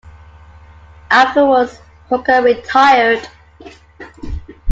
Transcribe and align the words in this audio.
Afterwards, 1.11 1.77
Croker 2.07 2.41
retired. 2.41 3.29